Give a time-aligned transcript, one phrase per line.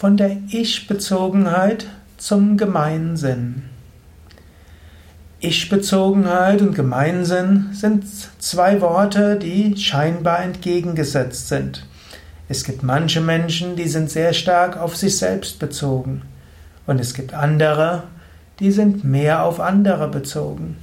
[0.00, 1.84] Von der Ich-Bezogenheit
[2.16, 3.64] zum Gemeinsinn.
[5.40, 8.04] Ich-Bezogenheit und Gemeinsinn sind
[8.38, 11.86] zwei Worte, die scheinbar entgegengesetzt sind.
[12.48, 16.22] Es gibt manche Menschen, die sind sehr stark auf sich selbst bezogen.
[16.86, 18.04] Und es gibt andere,
[18.58, 20.78] die sind mehr auf andere bezogen.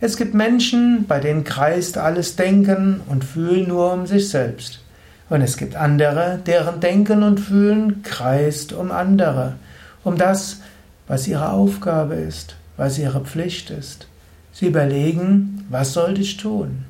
[0.00, 4.83] Es gibt Menschen, bei denen kreist alles Denken und Fühlen nur um sich selbst.
[5.30, 9.54] Und es gibt andere, deren Denken und Fühlen kreist um andere,
[10.02, 10.60] um das,
[11.06, 14.06] was ihre Aufgabe ist, was ihre Pflicht ist.
[14.52, 16.84] Sie überlegen, was sollte ich tun?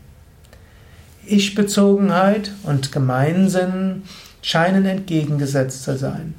[1.26, 4.02] Ich-Bezogenheit und Gemeinsinn
[4.42, 6.34] scheinen entgegengesetzt zu sein.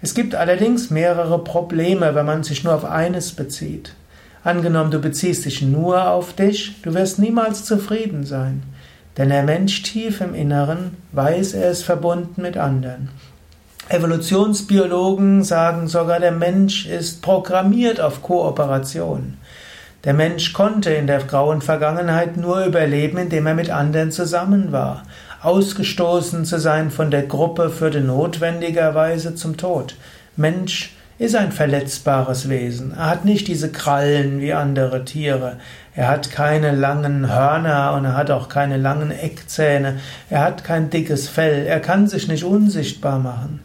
[0.00, 3.94] Es gibt allerdings mehrere Probleme, wenn man sich nur auf eines bezieht.
[4.42, 8.62] Angenommen, du beziehst dich nur auf dich, du wirst niemals zufrieden sein.
[9.16, 13.08] Denn der Mensch tief im Inneren weiß, er ist verbunden mit anderen.
[13.88, 19.36] Evolutionsbiologen sagen sogar, der Mensch ist programmiert auf Kooperation.
[20.04, 25.02] Der Mensch konnte in der grauen Vergangenheit nur überleben, indem er mit anderen zusammen war.
[25.42, 29.96] Ausgestoßen zu sein von der Gruppe führte notwendigerweise zum Tod.
[30.36, 32.92] Mensch ist ein verletzbares Wesen.
[32.92, 35.58] Er hat nicht diese Krallen wie andere Tiere.
[36.00, 39.98] Er hat keine langen Hörner und er hat auch keine langen Eckzähne.
[40.30, 41.66] Er hat kein dickes Fell.
[41.66, 43.60] Er kann sich nicht unsichtbar machen.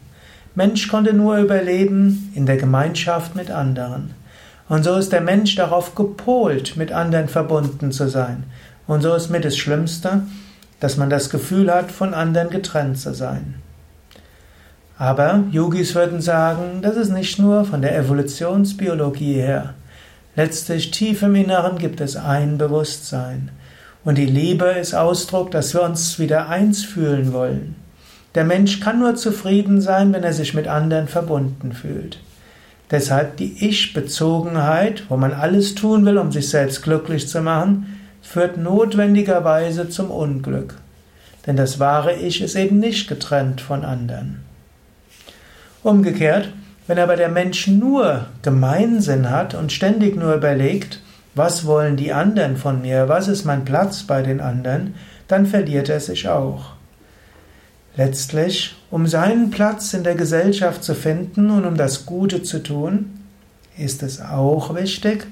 [0.54, 4.12] Mensch konnte nur überleben in der Gemeinschaft mit anderen.
[4.68, 8.44] Und so ist der Mensch darauf gepolt, mit anderen verbunden zu sein.
[8.86, 10.20] Und so ist mit das Schlimmste,
[10.78, 13.54] dass man das Gefühl hat, von anderen getrennt zu sein.
[14.98, 19.72] Aber Yogis würden sagen, das ist nicht nur von der Evolutionsbiologie her.
[20.36, 23.50] Letztlich tief im Inneren gibt es ein Bewusstsein.
[24.04, 27.74] Und die Liebe ist Ausdruck, dass wir uns wieder eins fühlen wollen.
[28.34, 32.20] Der Mensch kann nur zufrieden sein, wenn er sich mit anderen verbunden fühlt.
[32.90, 38.58] Deshalb die Ich-Bezogenheit, wo man alles tun will, um sich selbst glücklich zu machen, führt
[38.58, 40.74] notwendigerweise zum Unglück.
[41.46, 44.44] Denn das wahre Ich ist eben nicht getrennt von anderen.
[45.82, 46.50] Umgekehrt,
[46.86, 51.00] wenn aber der Mensch nur Gemeinsinn hat und ständig nur überlegt,
[51.34, 54.94] was wollen die anderen von mir, was ist mein Platz bei den anderen,
[55.28, 56.72] dann verliert er sich auch.
[57.96, 63.20] Letztlich, um seinen Platz in der Gesellschaft zu finden und um das Gute zu tun,
[63.76, 65.26] ist es auch wichtig,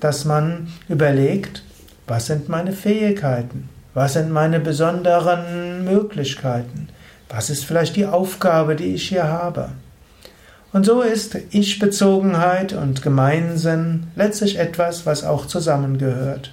[0.00, 1.62] dass man überlegt,
[2.06, 6.88] was sind meine Fähigkeiten, was sind meine besonderen Möglichkeiten,
[7.28, 9.70] was ist vielleicht die Aufgabe, die ich hier habe.
[10.72, 16.50] Und so ist Ich-Bezogenheit und Gemeinsinn letztlich etwas, was auch zusammengehört.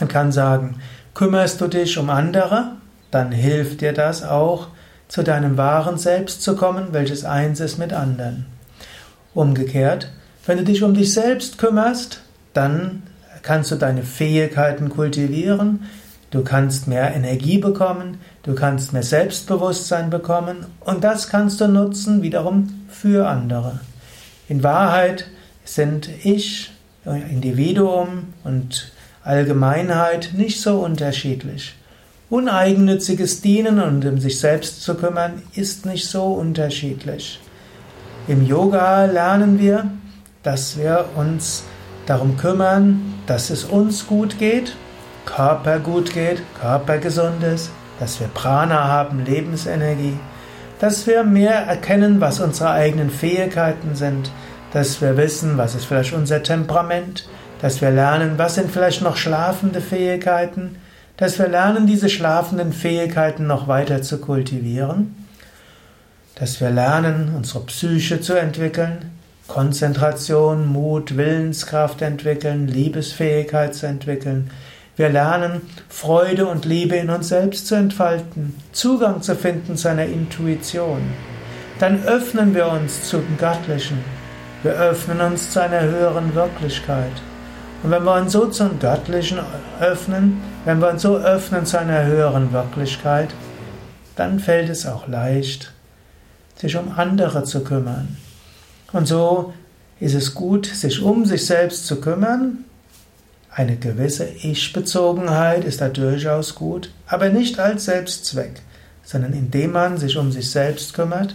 [0.00, 0.80] Man kann sagen,
[1.14, 2.72] kümmerst du dich um andere,
[3.12, 4.68] dann hilft dir das auch,
[5.08, 8.46] zu deinem wahren Selbst zu kommen, welches eins ist mit anderen.
[9.34, 10.10] Umgekehrt,
[10.44, 12.22] wenn du dich um dich selbst kümmerst,
[12.54, 13.04] dann
[13.42, 15.86] kannst du deine Fähigkeiten kultivieren,
[16.30, 22.20] Du kannst mehr Energie bekommen, du kannst mehr Selbstbewusstsein bekommen und das kannst du nutzen
[22.20, 23.80] wiederum für andere.
[24.48, 25.26] In Wahrheit
[25.64, 26.70] sind ich,
[27.04, 28.92] Individuum und
[29.22, 31.74] Allgemeinheit nicht so unterschiedlich.
[32.30, 37.40] Uneigennütziges Dienen und um sich selbst zu kümmern ist nicht so unterschiedlich.
[38.26, 39.90] Im Yoga lernen wir,
[40.42, 41.62] dass wir uns
[42.06, 44.74] darum kümmern, dass es uns gut geht
[45.26, 50.18] Körper gut geht, Körper gesund ist, dass wir Prana haben, Lebensenergie,
[50.78, 54.30] dass wir mehr erkennen, was unsere eigenen Fähigkeiten sind,
[54.72, 57.28] dass wir wissen, was ist vielleicht unser Temperament,
[57.62, 60.76] dass wir lernen, was sind vielleicht noch schlafende Fähigkeiten,
[61.16, 65.14] dass wir lernen, diese schlafenden Fähigkeiten noch weiter zu kultivieren,
[66.34, 69.10] dass wir lernen, unsere Psyche zu entwickeln,
[69.48, 74.50] Konzentration, Mut, Willenskraft entwickeln, Liebesfähigkeit zu entwickeln,
[74.96, 80.06] wir lernen, Freude und Liebe in uns selbst zu entfalten, Zugang zu finden zu einer
[80.06, 81.02] Intuition.
[81.78, 83.98] Dann öffnen wir uns zum Göttlichen.
[84.62, 87.12] Wir öffnen uns zu einer höheren Wirklichkeit.
[87.82, 89.38] Und wenn wir uns so zum Göttlichen
[89.80, 93.28] öffnen, wenn wir uns so öffnen zu einer höheren Wirklichkeit,
[94.16, 95.74] dann fällt es auch leicht,
[96.56, 98.16] sich um andere zu kümmern.
[98.92, 99.52] Und so
[100.00, 102.64] ist es gut, sich um sich selbst zu kümmern,
[103.56, 108.60] eine gewisse Ich-Bezogenheit ist da durchaus gut, aber nicht als Selbstzweck,
[109.02, 111.34] sondern indem man sich um sich selbst kümmert,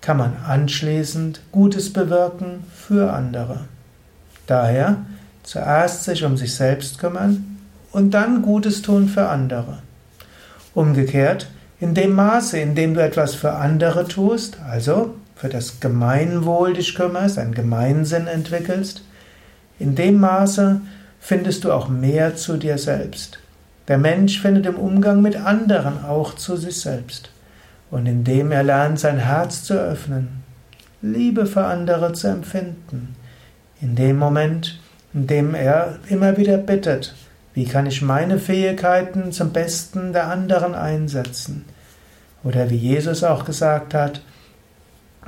[0.00, 3.60] kann man anschließend Gutes bewirken für andere.
[4.48, 4.96] Daher
[5.44, 7.58] zuerst sich um sich selbst kümmern
[7.92, 9.78] und dann Gutes tun für andere.
[10.74, 11.46] Umgekehrt,
[11.78, 16.96] in dem Maße, in dem du etwas für andere tust, also für das Gemeinwohl dich
[16.96, 19.04] kümmerst, einen Gemeinsinn entwickelst,
[19.78, 20.80] in dem Maße
[21.20, 23.38] findest du auch mehr zu dir selbst.
[23.86, 27.30] Der Mensch findet im Umgang mit anderen auch zu sich selbst.
[27.90, 30.42] Und indem er lernt, sein Herz zu öffnen,
[31.02, 33.16] Liebe für andere zu empfinden,
[33.80, 34.80] in dem Moment,
[35.12, 37.14] in dem er immer wieder bittet,
[37.54, 41.64] wie kann ich meine Fähigkeiten zum Besten der anderen einsetzen?
[42.44, 44.22] Oder wie Jesus auch gesagt hat,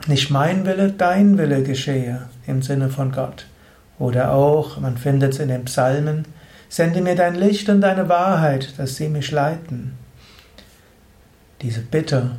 [0.06, 3.46] nicht mein Wille, dein Wille geschehe im Sinne von Gott.
[3.98, 6.24] Oder auch, man findet es in den Psalmen,
[6.68, 9.92] sende mir dein Licht und deine Wahrheit, dass sie mich leiten.
[11.60, 12.32] Diese Bitte,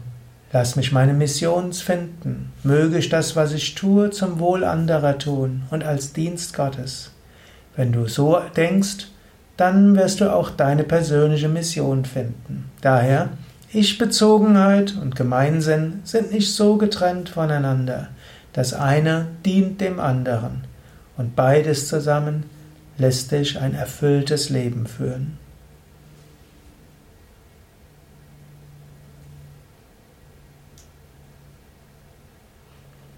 [0.51, 5.63] lass mich meine Mission finden, möge ich das, was ich tue, zum Wohl anderer tun
[5.69, 7.11] und als Dienst Gottes.
[7.75, 9.07] Wenn du so denkst,
[9.55, 12.71] dann wirst du auch deine persönliche Mission finden.
[12.81, 13.29] Daher,
[13.71, 18.09] Ich-Bezogenheit und Gemeinsinn sind nicht so getrennt voneinander.
[18.51, 20.72] Das eine dient dem anderen
[21.17, 22.45] und beides zusammen
[22.97, 25.37] lässt dich ein erfülltes Leben führen.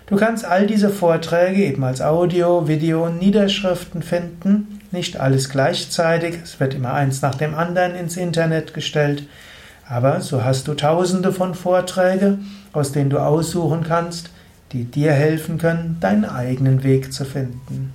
[0.07, 4.80] Du kannst all diese Vorträge eben als Audio, Video und Niederschriften finden.
[4.92, 9.25] Nicht alles gleichzeitig, es wird immer eins nach dem anderen ins Internet gestellt.
[9.88, 14.31] Aber so hast du tausende von Vorträgen, aus denen du aussuchen kannst,
[14.72, 17.92] die dir helfen können, deinen eigenen Weg zu finden.